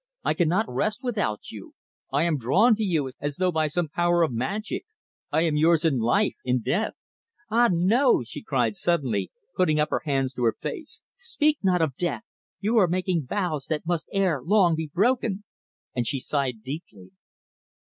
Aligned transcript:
I 0.23 0.33
cannot 0.33 0.65
rest 0.67 1.01
without 1.03 1.51
you; 1.51 1.75
I 2.11 2.23
am 2.23 2.39
drawn 2.39 2.73
to 2.73 2.81
you 2.83 3.11
as 3.19 3.35
though 3.37 3.51
by 3.51 3.67
some 3.67 3.87
power 3.87 4.23
of 4.23 4.31
magic. 4.33 4.83
I 5.31 5.43
am 5.43 5.55
yours 5.55 5.85
in 5.85 5.99
life, 5.99 6.33
in 6.43 6.61
death." 6.63 6.95
"Ah, 7.51 7.69
no!" 7.71 8.23
she 8.23 8.41
cried 8.41 8.75
suddenly, 8.75 9.29
putting 9.55 9.79
up 9.79 9.91
her 9.91 10.01
hands 10.03 10.33
to 10.33 10.43
her 10.45 10.55
face. 10.59 11.03
"Speak 11.17 11.59
not 11.61 11.83
of 11.83 11.95
death. 11.97 12.23
You 12.59 12.77
are 12.77 12.87
making 12.87 13.27
vows 13.27 13.67
that 13.67 13.85
must 13.85 14.09
ere 14.11 14.41
long 14.43 14.73
be 14.73 14.89
broken," 14.91 15.43
and 15.95 16.07
she 16.07 16.19
sighed 16.19 16.63
deeply. 16.63 17.11